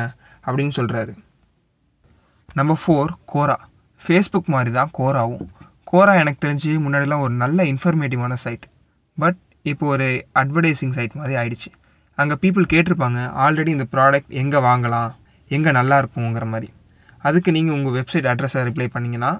அப்படின்னு 0.47 0.75
சொல்கிறாரு 0.79 1.15
நம்பர் 2.55 2.81
ஃபோர் 2.83 3.13
கோரா 3.33 3.57
ஃபேஸ்புக் 4.01 4.53
மாதிரி 4.55 4.71
தான் 4.71 4.91
கோராவும் 4.99 5.47
கோரா 5.93 6.13
எனக்கு 6.23 6.43
தெரிஞ்சு 6.47 6.71
முன்னாடிலாம் 6.85 7.25
ஒரு 7.27 7.35
நல்ல 7.35 7.65
இன்ஃபர்மேட்டிவான 7.65 8.35
சைட் 8.45 8.67
பட் 9.19 9.41
இப்போ 9.63 9.87
ஒரு 9.87 10.07
அட்வர்டைசிங் 10.35 10.95
சைட் 10.99 11.15
மாதிரி 11.15 11.35
ஆயிடுச்சு. 11.41 11.71
அங்கே 12.21 12.37
பீப்புள் 12.43 12.71
கேட்டிருப்பாங்க 12.73 13.21
ஆல்ரெடி 13.45 13.71
இந்த 13.77 13.87
ப்ராடக்ட் 13.95 14.33
எங்கே 14.43 14.61
வாங்கலாம்? 14.69 15.11
எங்கே 15.57 15.71
நல்லா 15.79 15.97
இருக்குங்கிற 16.03 16.47
மாதிரி. 16.53 16.69
அதுக்கு 17.29 17.51
நீங்கள் 17.57 17.77
உங்கள் 17.77 17.95
வெப்சைட் 17.99 18.29
அட்ரஸை 18.33 18.63
ரிப்ளை 18.69 18.87
பண்ணிங்கன்னா 18.95 19.31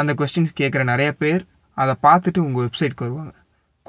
அந்த 0.00 0.10
கொஸ்டின்ஸ் 0.18 0.58
கேட்குற 0.60 0.82
நிறைய 0.92 1.10
பேர் 1.22 1.42
அதை 1.82 1.94
பார்த்துட்டு 2.06 2.40
உங்கள் 2.46 2.64
வெப்சைட்க்கு 2.66 3.04
வருவாங்க. 3.06 3.32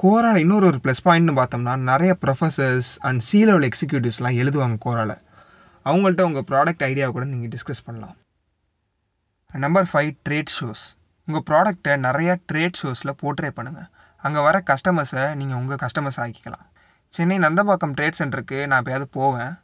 கோரால 0.02 0.36
இன்னொரு 0.44 0.66
ஒரு 0.70 0.78
ப்ளஸ் 0.84 1.02
பாயிண்ட்னு 1.06 1.34
பார்த்தோம்னா 1.38 1.74
நிறைய 1.90 2.12
ப்ரொஃபஸர்ஸ் 2.24 2.90
அண்ட் 3.08 3.22
சி 3.28 3.38
லெவல் 3.48 3.66
எக்ஸிக்யூட்டிவ்ஸ்லாம் 3.68 4.38
எழுதுவாங்க 4.42 4.76
கோரால 4.86 5.14
அவங்கள்ட்ட 5.86 6.22
உங்கள் 6.28 6.46
ப்ராடக்ட் 6.50 6.84
ஐடியா 6.88 7.06
கூட 7.14 7.24
நீங்கள் 7.32 7.52
டிஸ்கஸ் 7.54 7.84
பண்ணலாம். 7.86 8.16
நம்பர் 9.64 9.88
ஃபைவ் 9.92 10.12
ட்ரேட் 10.26 10.52
ஷோஸ் 10.58 10.84
உங்கள் 11.28 11.46
ப்ராடக்டை 11.50 11.94
நிறையா 12.06 12.34
ட்ரேட் 12.50 12.78
ஷோஸில் 12.82 13.18
போர்ட்ரே 13.22 13.50
பண்ணுங்கள் 13.58 13.88
அங்கே 14.24 14.40
வர 14.46 14.56
கஸ்டமர்ஸை 14.70 15.24
நீங்கள் 15.40 15.58
உங்கள் 15.62 15.80
கஸ்டமர்ஸ் 15.84 16.20
ஆக்கிக்கலாம். 16.24 16.66
சென்னை 17.16 17.36
நந்தம்பாக்கம் 17.44 17.94
ட்ரேட் 17.96 18.18
சென்டருக்கு 18.18 18.58
நான் 18.66 18.80
எப்போயாவது 18.82 19.06
போவேன். 19.16 19.54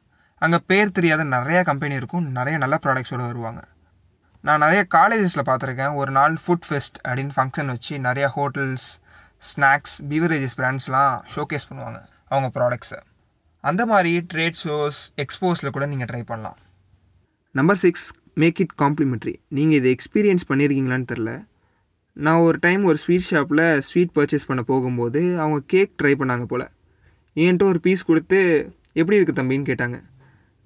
அங்கே 0.43 0.59
பேர் 0.71 0.95
தெரியாத 0.97 1.23
நிறையா 1.25 1.61
கம்பெனி 1.69 1.95
இருக்கும். 2.01 2.27
நிறைய 2.39 2.57
நல்ல 2.63 2.77
ப்ராடக்ட்ஸோடு 2.85 3.25
வருவாங்க. 3.29 3.61
நான் 4.47 4.63
நிறைய 4.65 4.83
காலேஜஸில் 4.97 5.47
பார்த்துருக்கேன். 5.49 5.95
ஒரு 6.01 6.11
நாள் 6.19 6.35
ஃபுட் 6.43 6.67
ஃபெஸ்ட் 6.69 6.99
அப்படின்னு 7.07 7.35
ஃபங்க்ஷன் 7.37 7.73
வச்சு 7.75 7.95
நிறைய 8.09 8.27
ஹோட்டல்ஸ் 8.37 8.89
ஸ்நாக்ஸ் 9.51 9.97
பீவரேஜஸ் 10.11 10.57
பிராண்ட்ஸ்லாம் 10.61 11.17
ஷோகேஸ் 11.35 11.69
பண்ணுவாங்க. 11.71 11.99
அவங்க 12.33 12.49
ப்ராடக்ட்ஸை 12.59 13.01
அந்த 13.65 13.83
மாதிரி 13.93 14.13
ட்ரேட் 14.33 14.61
ஷோஸ் 14.65 15.01
எக்ஸ்போஸில் 15.25 15.75
கூட 15.77 15.87
நீங்கள் 15.93 16.11
ட்ரை 16.13 16.23
பண்ணலாம். 16.33 16.59
Number 17.55 17.83
six 17.87 18.09
make 18.43 18.61
it 18.65 18.79
complimentary 18.83 19.37
நீங்கள் 19.59 19.79
இதை 19.81 19.91
எக்ஸ்பீரியன்ஸ் 19.97 20.49
பண்ணியிருக்கீங்களான்னு 20.51 21.13
தெரில 21.13 21.33
நான் 22.27 22.45
ஒரு 22.49 22.59
டைம் 22.67 22.83
ஒரு 22.91 22.99
ஸ்வீட் 23.05 23.31
ஷாப்பில் 23.33 23.69
ஸ்வீட் 23.89 24.17
பர்ச்சேஸ் 24.19 24.49
பண்ண 24.51 24.63
போகும்போது 24.73 25.21
அவங்க 25.43 25.59
கேக் 25.75 25.93
ட்ரை 26.03 26.13
பண்ணாங்க 26.21 26.47
போல். 26.53 26.73
என்கிட்ட 27.37 27.65
ஒரு 27.73 27.81
பீஸ் 27.87 28.09
கொடுத்து 28.11 28.39
எப்படி 29.01 29.17
இருக்குது 29.19 29.39
தம்பின்னு 29.41 29.69
கேட்டாங்க. 29.71 29.99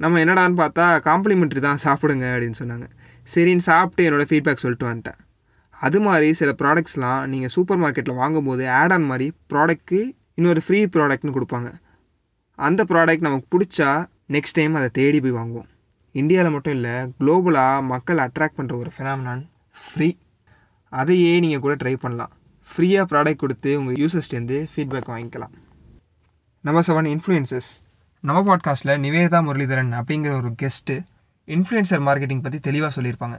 நம்ம 0.02 0.21
என்னடான்னு 0.25 0.57
பார்த்தா 0.62 0.85
காம்ப்ளிமெண்ட்ரி 1.09 1.61
தான் 1.66 1.83
சாப்பிடுங்க 1.87 2.26
அப்படின்னு 2.35 2.59
சொன்னாங்க. 2.62 2.87
சரின்னு 3.33 3.64
சாப்பிட்டு 3.71 4.07
என்னோடய 4.09 4.28
ஃபீட்பேக் 4.31 4.62
சொல்லிட்டு 4.64 4.88
வந்துட்டேன். 4.90 5.19
அது 5.87 5.99
மாதிரி 6.07 6.28
சில 6.40 6.50
ப்ராடக்ட்ஸ்லாம் 6.61 7.23
நீங்கள் 7.33 7.52
சூப்பர் 7.54 7.81
மார்க்கெட்டில் 7.83 8.21
வாங்கும்போது 8.23 8.64
ஆட் 8.81 8.95
ஆன் 8.97 9.07
மாதிரி 9.11 9.26
ப்ராடக்ட்க்கு 9.52 10.00
இன்னொரு 10.38 10.61
ஃப்ரீ 10.66 10.81
ப்ராடக்ட்னு 10.97 11.35
கொடுப்பாங்க. 11.37 11.71
அந்த 12.59 12.81
ப்ராடக்ட் 12.90 13.26
நமக்கு 13.26 13.47
பிடிச்சா 13.54 13.90
நெக்ஸ்ட் 14.37 14.59
டைம் 14.59 14.75
அதை 14.81 14.88
தேடி 14.99 15.21
போய் 15.25 15.38
வாங்குவோம். 15.38 15.69
இந்தியாவில் 16.14 16.54
மட்டும் 16.54 16.76
இல்லை 16.78 16.95
குளோபலாக 17.19 17.87
மக்கள் 17.92 18.23
அட்ராக்ட் 18.26 18.59
பண்ணுற 18.59 18.76
ஒரு 18.83 18.90
ஃபினாமினான் 18.97 19.42
ஃப்ரீ 19.85 20.09
அதையே 20.92 21.33
நீங்கள் 21.45 21.64
கூட 21.64 21.75
ட்ரை 21.83 21.95
பண்ணலாம். 22.04 22.33
ஃப்ரீயாக 22.71 23.07
ப்ராடக்ட் 23.12 23.42
கொடுத்து 23.42 23.71
உங்கள் 23.81 23.99
யூசர்ஸ்டேருந்து 24.02 24.59
ஃபீட்பேக் 24.73 25.12
வாங்கிக்கலாம். 25.14 25.54
நம்பர் 26.64 26.85
செவன் 26.87 27.07
இன்ஃப்ளூயன்சஸ் 27.12 27.69
நம்ம 28.21 28.40
பாட்காஸ்ட்டில் 28.49 29.00
நிவேதா 29.04 29.38
முரளிதரன் 29.47 29.88
அப்படிங்கிற 29.99 30.33
ஒரு 30.37 30.50
கெஸ்ட்டு 30.62 30.95
இன்ஃப்ளூயன்சர் 31.49 32.02
மார்க்கெட்டிங் 32.07 32.42
பற்றி 32.42 32.59
தெளிவாக 32.61 32.90
சொல்லியிருப்பாங்க. 32.97 33.37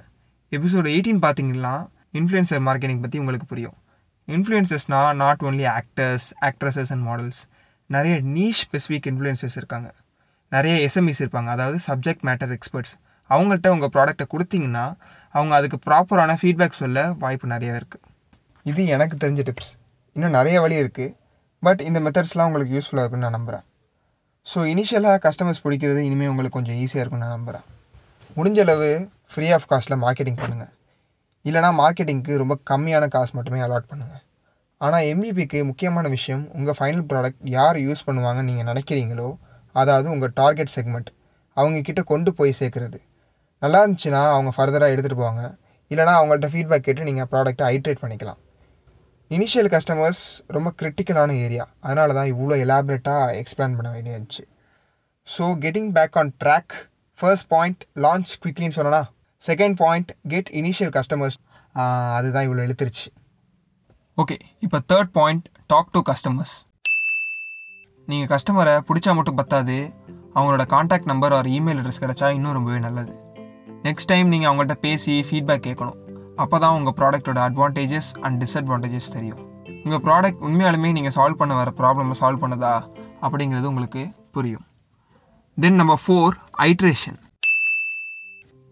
எபிசோடு 0.52 0.88
எயிட்டீன் 0.94 1.22
பார்த்தீங்கன்னா 1.22 1.88
இன்ஃப்ளூயன்சர் 2.14 2.62
மார்க்கெட்டிங் 2.68 3.00
பற்றி 3.00 3.20
உங்களுக்கு 3.20 3.46
புரியும். 3.46 3.78
இன்ஃப்ளூயன்சஸ்னால் 4.28 5.16
not 5.16 5.40
only 5.42 5.66
actors 5.78 6.28
actresses 6.42 6.92
and 6.92 7.08
models 7.08 7.42
நிறைய 7.90 8.22
நீஷ் 8.36 8.64
ஸ்பெசிஃபிக் 8.66 9.08
இன்ஃப்ளூயன்சஸ் 9.12 9.56
இருக்காங்க. 9.56 9.94
நிறைய 10.50 10.90
எஸ்எம்இஸ் 10.90 11.24
இருப்பாங்க. 11.24 11.48
அதாவது 11.48 11.80
சப்ஜெக்ட் 11.88 12.24
மேட்டர் 12.24 12.60
எக்ஸ்பர்ட்ஸ் 12.60 12.94
அவங்கள்ட்ட 13.30 13.68
உங்கள் 13.68 13.94
ப்ராடக்ட்டை 13.96 14.28
கொடுத்தீங்கன்னா 14.36 14.86
அவங்க 15.30 15.56
அதுக்கு 15.56 15.80
ப்ராப்பரான 15.90 16.38
ஃபீட்பேக் 16.42 16.82
சொல்ல 16.84 17.12
வாய்ப்பு 17.14 17.48
நிறைய 17.48 17.82
இருக்குது 17.82 18.06
இது 18.64 18.86
எனக்கு 18.86 19.28
தெரிஞ்ச 19.28 19.42
டிப்ஸ் 19.42 19.74
இன்னும் 20.14 20.32
நிறைய 20.32 20.62
வழி 20.62 20.76
இருக்குது 20.76 21.14
பட் 21.66 21.82
இந்த 21.88 22.00
மெத்தட்ஸ்லாம் 22.06 22.50
உங்களுக்கு 22.50 22.76
யூஸ்ஃபுல்லாக 22.78 23.04
இருக்குன்னு 23.04 23.28
நான் 23.28 23.38
நம்புகிறேன் 23.38 23.66
ஸோ 24.48 24.60
இனிஷியலாக 24.72 25.20
கஸ்டமர்ஸ் 25.26 25.64
பிடிக்கிறது 25.66 26.00
இனிமேல் 26.08 26.32
உங்களுக்கு 26.34 26.58
கொஞ்சம் 26.58 26.78
ஈஸியாக 26.84 27.04
இருக்கும்னு 27.04 27.26
நான் 27.26 27.38
நம்புகிறேன் 27.38 27.66
முடிஞ்ச 28.38 28.60
அளவு 28.66 28.90
ஃப்ரீ 29.34 29.48
ஆஃப் 29.58 29.68
காஸ்ட்டில் 29.72 30.02
மார்க்கெட்டிங் 30.04 30.40
பண்ணுங்கள் 30.44 30.72
இல்லைனா 31.46 31.70
மார்க்கெட்டிங்க்கு 31.82 32.34
ரொம்ப 32.42 32.56
கம்மியான 32.72 33.08
காசு 33.16 33.32
மட்டுமே 33.38 33.60
அலாட் 33.68 33.90
பண்ணுங்கள் 33.92 34.22
ஆனால் 34.82 35.06
எம்பிபிக்கு 35.12 35.60
முக்கியமான 35.70 36.08
விஷயம் 36.18 36.44
உங்கள் 36.58 36.78
ஃபைனல் 36.78 37.06
ப்ராடக்ட் 37.12 37.44
யார் 37.58 37.78
யூஸ் 37.88 38.06
பண்ணுவாங்கன்னு 38.08 38.50
நீங்கள் 38.50 38.70
நினைக்கிறீங்களோ 38.72 39.28
அதாவது 39.76 40.08
உங்கள் 40.16 40.34
டார்கெட் 40.42 40.74
செக்மெண்ட் 40.76 41.10
அவங்கக்கிட்ட 41.58 42.02
கொண்டு 42.12 42.30
போய் 42.38 42.58
சேர்க்குறது. 42.60 43.00
நல்லா 43.62 43.80
இருந்துச்சுன்னா 43.84 44.22
அவங்க 44.36 44.52
ஃபர்தராக 44.56 44.94
எடுத்துகிட்டு 44.94 45.20
போவாங்க. 45.22 45.44
இல்லைனா 45.92 46.14
அவங்கள்ட்ட 46.20 46.48
ஃபீட்பேக் 46.54 46.86
கேட்டு 46.88 47.08
நீங்கள் 47.10 47.30
ப்ராடக்ட்டை 47.32 47.66
ஹைட்ரேட் 47.70 48.02
பண்ணிக்கலாம். 48.04 48.40
இனிஷியல் 49.36 49.70
கஸ்டமர்ஸ் 49.74 50.24
ரொம்ப 50.56 50.70
கிரிட்டிக்கலான 50.80 51.32
ஏரியா 51.46 51.66
அதனால 51.86 52.14
தான் 52.18 52.30
இவ்வளோ 52.34 52.56
எலாபரேட்டாக 52.64 53.38
எக்ஸ்பிளைன் 53.42 53.78
பண்ண 53.78 53.90
வேண்டியிருந்துச்சு 53.96 54.44
so 55.28 55.46
getting 55.64 55.90
back 55.98 56.18
on 56.22 56.32
track 56.44 56.74
first 57.20 57.48
point 57.54 57.82
launch 58.06 58.34
குவிக்லின்னு 58.44 58.78
சொன்னா 58.78 59.02
second 59.44 59.78
point 59.84 60.12
get 60.34 60.50
initial 60.60 60.94
customers 60.98 61.38
அதுதான் 62.18 62.46
இவ்வளோ 62.48 62.66
இழுத்துருச்சு. 62.68 63.08
ஓகே 64.18 64.36
இப்போ 64.66 64.80
third 64.92 65.12
point 65.20 65.46
talk 65.74 65.92
to 65.96 66.02
customers 66.10 66.56
நீங்கள் 68.08 68.30
கஸ்டமரை 68.34 68.76
பிடிச்சா 68.88 69.12
மட்டும் 69.18 69.40
பத்தாது 69.42 69.78
அவங்களோட 70.36 70.64
காண்டாக்ட் 70.74 71.10
நம்பர் 71.12 71.38
ஒரு 71.40 71.50
இமெயில் 71.58 71.80
அட்ரஸ் 71.82 72.04
கிடச்சா 72.04 72.30
இன்னும் 72.38 72.58
ரொம்பவே 72.58 72.80
நல்லது. 72.88 73.14
நெக்ஸ்ட் 73.88 74.10
டைம் 74.12 74.28
நீங்கள் 74.34 74.50
அவங்கள்ட்ட 74.50 74.76
பேசி 74.86 75.14
ஃபீட்பேக் 75.30 75.66
கேட்கணும். 75.68 75.98
அப்போ 76.42 76.56
தான் 76.60 76.76
உங்கள் 76.78 76.96
ப்ராடக்ட்டோட 77.00 77.40
அட்வான்டேஜஸ் 77.48 78.10
அண்ட் 78.26 78.38
டிஸ்அட்வான்டேஜஸ் 78.44 79.14
தெரியும். 79.16 79.42
உங்கள் 79.86 80.04
ப்ராடக்ட் 80.06 80.44
உண்மையாலுமே 80.48 80.90
நீங்கள் 80.98 81.16
சால்வ் 81.18 81.40
பண்ண 81.42 81.54
வர 81.60 81.72
ப்ராப்ளமை 81.80 82.16
சால்வ் 82.22 82.42
பண்ணதா? 82.44 82.74
அப்படிங்கிறது 83.26 83.70
உங்களுக்கு 83.72 84.04
புரியும். 84.36 84.66
தென் 85.58 85.80
நம்பர் 85.82 86.02
ஃபோர் 86.04 86.36
ஐட்ரேஷன் 86.70 87.20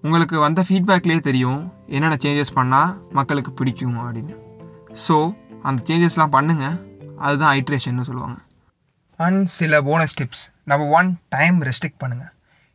உங்களுக்கு 0.04 0.36
வந்த 0.46 0.62
ஃபீட்பேக்லேயே 0.68 1.22
தெரியும் 1.30 1.60
என்னென்ன 1.96 2.18
சேஞ்சஸ் 2.24 2.56
பண்ணால் 2.60 2.94
மக்களுக்கு 3.18 3.52
பிடிக்கும் 3.60 3.98
அப்படின்னு. 4.04 4.36
ஸோ 5.06 5.18
அந்த 5.68 5.80
சேஞ்சஸ்லாம் 5.90 6.36
பண்ணுங்கள் 6.38 6.78
அதுதான் 7.26 7.52
ஐட்ரேஷன்னு 7.58 8.08
சொல்லுவாங்க. 8.10 8.38
அண்ட் 9.20 9.42
சில 9.58 9.82
bonus 9.90 10.16
tips 10.20 10.44
number 10.72 10.92
one 11.00 11.10
time 11.36 11.58
restrict 11.68 12.02
பண்ணுங்கள் 12.04 12.32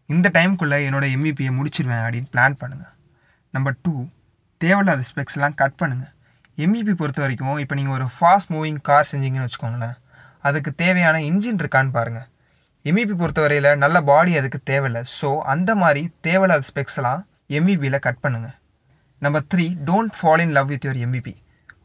இந்த 0.07 0.29
டைம்குள்ளே 0.37 0.79
என்னோட 0.89 1.07
எம்இபியை 1.17 1.53
முடிச்சிருவேன் 1.59 2.05
அப்படின்னு 2.05 2.31
பிளான் 2.35 2.61
பண்ணுங்கள் 2.61 2.93
நம்பர் 3.55 3.77
டூ 3.85 3.95
தேவையில்லாத 4.61 5.05
ஸ்பெக்ஸ்லாம் 5.11 5.57
கட் 5.61 5.79
பண்ணுங்கள் 5.81 6.13
எம்இபி 6.65 6.93
பொறுத்த 7.01 7.21
வரைக்கும் 7.25 7.59
இப்போ 7.63 7.75
நீங்கள் 7.79 7.97
ஒரு 7.97 8.07
ஃபாஸ்ட் 8.17 8.51
மூவிங் 8.55 8.81
கார் 8.89 9.09
செஞ்சீங்கன்னு 9.11 9.47
வச்சுக்கோங்களேன் 9.47 9.97
அதுக்கு 10.49 10.71
தேவையான 10.83 11.17
இன்ஜின் 11.31 11.61
இருக்கான்னு 11.63 11.93
பாருங்கள் 11.97 12.29
எம்இபி 12.85 13.15
பொறுத்தவரையில் 13.21 13.69
நல்ல 13.83 13.97
பாடி 14.11 14.33
அதுக்கு 14.41 14.59
தேவையில்லை. 14.71 15.03
ஸோ 15.19 15.29
அந்த 15.53 15.71
மாதிரி 15.83 16.03
தேவையில்லாத 16.27 16.65
ஸ்பெக்ஸ்லாம் 16.71 17.23
எம்இபியில் 17.59 18.05
கட் 18.07 18.23
பண்ணுங்கள் 18.25 18.57
number 19.23 19.47
three 19.53 19.67
don't 19.89 20.17
fall 20.19 20.43
in 20.45 20.55
love 20.59 20.71
with 20.73 20.87
your 20.89 21.03
MVP 21.07 21.35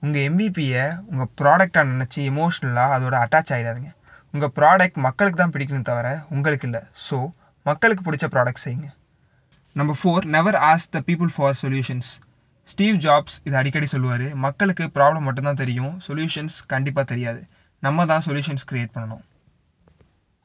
உங்கள் 0.06 0.24
எம்பிபியை 0.30 0.86
உங்கள் 1.12 1.32
ப்ராடக்டாக 1.40 1.86
நினச்சி 1.94 2.20
எமோஷ்னலாக 2.32 2.96
அதோட 2.98 3.16
அட்டாச் 3.25 3.54
ஆகிடாதுங்க 3.56 3.92
உங்கள் 4.34 4.54
ப்ராடக்ட் 4.58 5.00
மக்களுக்கு 5.08 5.40
தான் 5.44 5.54
பிடிக்கணும் 5.56 5.88
தவிர 5.92 6.08
உங்களுக்கு 6.36 6.68
இல்லை. 6.70 6.82
ஸோ 7.06 7.18
மக்களுக்கு 7.66 8.04
பிடிச்ச 8.08 8.25
ப்ராடக்ட் 8.36 8.66
செய்யுங்க. 8.66 8.90
Number 9.75 9.98
four 10.01 10.25
never 10.36 10.58
ask 10.72 10.92
the 10.96 11.00
people 11.10 11.32
for 11.36 11.58
solutions 11.63 12.12
Steve 12.72 12.98
Jobs 13.06 13.38
இது 13.48 13.56
அடிக்கடி 13.60 13.88
சொல்லுவார் 13.94 14.25
மக்களுக்கு 14.46 14.84
ப்ராப்ளம் 14.96 15.28
மட்டும்தான் 15.28 15.60
தெரியும் 15.62 15.94
சொல்யூஷன்ஸ் 16.08 16.58
கண்டிப்பாக 16.74 17.06
தெரியாது. 17.12 17.42
நம்ம 17.86 18.06
தான் 18.12 18.24
சொல்யூஷன்ஸ் 18.28 18.66
க்ரியேட் 18.70 18.94
பண்ணணும். 18.96 19.24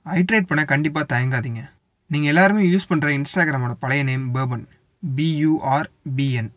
ஹைட்ரேட் 0.06 0.48
பண்ண 0.50 0.62
கண்டிப்பாக 0.72 1.06
தயங்காதீங்க. 1.12 1.62
நீங்கள் 2.10 2.30
எல்லாருமே 2.32 2.62
யூஸ் 2.72 2.88
பண்ணுற 2.90 3.08
இன்ஸ்டாகிராமோட 3.18 3.74
பழைய 3.84 4.02
name 4.10 4.26
Burbn 4.36 4.64
B U R 5.02 5.88
B N 6.16 6.50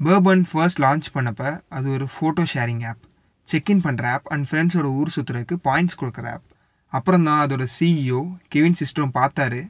Burbn 0.00 0.44
first 0.50 0.80
launch 0.84 1.06
பண்ணப்போ 1.14 1.50
அது 1.76 1.86
ஒரு 1.96 2.06
photo 2.14 2.44
sharing 2.54 2.82
app 2.90 3.02
check in 3.48 3.84
பண்ணுற 3.86 4.06
ஆப் 4.14 4.28
அண்ட் 4.34 4.46
ஃப்ரெண்ட்ஸோட 4.50 4.88
ஊர் 5.00 5.14
சுற்றுறதுக்கு 5.16 5.56
பாயிண்ட்ஸ் 5.68 6.00
கொடுக்குற 6.00 6.26
ஆப் 6.34 6.46
அப்புறம் 6.92 7.26
தான் 7.28 7.40
அதோட 7.44 7.64
சிஇஓ 7.78 8.20
கெவின் 8.54 8.78
சிஸ்டம் 8.80 9.14
பார்த்தாரு. 9.20 9.60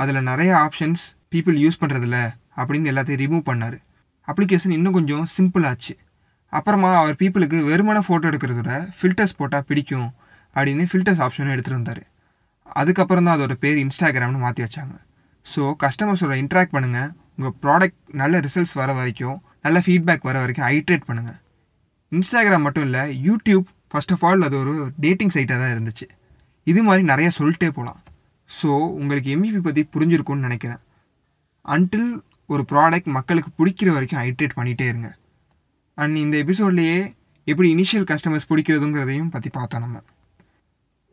அதில் 0.00 0.26
நிறைய 0.30 0.52
ஆப்ஷன்ஸ் 0.64 1.04
பீப்புள் 1.32 1.56
யூஸ் 1.64 1.80
பண்ணுறதில்ல 1.82 2.18
அப்படின்னு 2.60 2.90
எல்லாத்தையும் 2.92 3.22
ரிமூவ் 3.24 3.48
பண்ணார். 3.50 3.78
அப்ளிகேஷன் 4.30 4.74
இன்னும் 4.76 4.96
கொஞ்சம் 4.98 5.24
சிம்பிள் 5.36 5.66
ஆச்சு. 5.70 5.94
அப்புறமா 6.52 6.90
அவர் 7.00 7.18
பீப்புளுக்கு 7.20 7.58
வெறுமன 7.70 8.02
ஃபோட்டோ 8.06 8.28
எடுக்கிறதோட 8.30 8.72
ஃபில்டர்ஸ் 8.98 9.38
போட்டால் 9.40 9.66
பிடிக்கும் 9.70 10.08
அப்படின்னு 10.56 10.84
ஃபில்டர்ஸ் 10.90 11.22
ஆப்ஷனும் 11.26 11.52
எடுத்துகிட்டு 11.54 11.80
வந்தார். 11.80 12.02
அதுக்கப்புறம் 12.80 13.26
தான் 13.26 13.36
அதோட 13.36 13.54
பேர் 13.64 13.78
இன்ஸ்டாகிராம்னு 13.84 14.40
மாற்றி 14.44 14.62
வச்சாங்க. 14.66 14.94
ஸோ 15.46 15.62
கஸ்டமர்ஸோட 15.82 16.34
இன்ட்ராக்ட் 16.42 16.74
பண்ணுங்கள் 16.76 17.10
உங்கள் 17.38 17.54
ப்ராடக்ட் 17.64 18.00
நல்ல 18.20 18.40
ரிசல்ட்ஸ் 18.46 18.74
வர 18.80 18.90
வரைக்கும் 18.98 19.38
நல்ல 19.66 19.78
ஃபீட்பேக் 19.84 20.26
வர 20.28 20.36
வரைக்கும் 20.42 20.66
ஹைட்ரேட் 20.68 21.06
பண்ணுங்கள் 21.08 21.38
இன்ஸ்டாகிராம் 22.12 22.64
மட்டும் 22.66 22.86
இல்லை 22.88 23.02
யூடியூப் 23.28 23.66
ஃபர்ஸ்ட் 23.92 24.12
ஆஃப் 24.14 24.24
ஆல் 24.28 24.44
அது 24.46 24.56
ஒரு 24.62 24.74
டேட்டிங் 25.04 25.32
சைட்டாக 25.36 25.58
தான் 25.62 25.72
இருந்துச்சு. 25.74 26.06
இது 26.66 26.80
மாதிரி 26.88 27.02
நிறைய 27.12 27.28
சொல்லிட்டே 27.38 27.68
போகலாம் 27.76 28.00
ஸோ 28.50 28.70
உங்களுக்கு 29.00 29.28
எம்இபி 29.36 29.60
பற்றி 29.66 29.82
புரிஞ்சிருக்கும்னு 29.94 30.46
நினைக்கிறேன். 30.48 30.80
அன்டில் 31.74 32.10
ஒரு 32.52 32.62
ப்ராடக்ட் 32.70 33.10
மக்களுக்கு 33.16 33.50
பிடிக்கிற 33.58 33.88
வரைக்கும் 33.94 34.20
ஹைட்ரேட் 34.20 34.54
பண்ணிகிட்டே 34.58 34.86
இருங்க. 34.92 35.08
அண்ட் 36.02 36.16
இந்த 36.24 36.34
எபிசோட்லேயே 36.44 36.98
எப்படி 37.50 37.68
இனிஷியல் 37.74 38.06
கஸ்டமர்ஸ் 38.10 38.48
பிடிக்கிறதுங்கிறதையும் 38.50 39.32
பற்றி 39.34 39.50
பார்த்தோம் 39.56 39.84
நம்ம. 39.84 39.98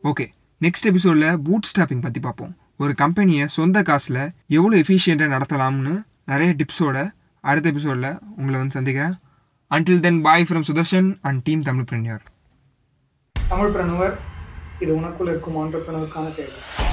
ஓகே 0.04 0.26
நெக்ஸ்ட் 0.60 0.88
எபிசோடில் 0.90 1.28
பூட் 1.46 1.68
ஸ்டாப்பிங் 1.70 2.02
பற்றி 2.06 2.20
பார்ப்போம். 2.20 2.54
ஒரு 2.82 2.94
கம்பெனியை 3.02 3.44
சொந்த 3.56 3.82
காசில் 3.90 4.22
எவ்வளோ 4.56 4.74
எஃபிஷியண்ட்டாக 4.82 5.34
நடத்தலாம்னு 5.34 5.94
நிறைய 6.32 6.50
டிப்ஸோட 6.60 6.96
அடுத்த 7.44 7.66
எபிசோடில் 7.74 8.10
உங்களை 8.38 8.56
வந்து 8.60 8.78
சந்திக்கிறேன். 8.78 9.14
Until 9.70 10.02
then 10.06 10.22
bye 10.26 10.48
from 10.48 10.66
Sudarshan 10.70 11.10
and 11.28 11.42
team 11.48 11.66
Tamil 11.68 11.88
Preneur 11.92 12.24
Tamil 13.36 13.72
Preneur 13.76 14.16
இது 14.84 14.92
உனக்குள்ள 15.00 15.30
இருக்கும் 15.34 15.58
ஆண்டர்பிரனருக்கான 15.64 16.34
தேவை. 16.38 16.85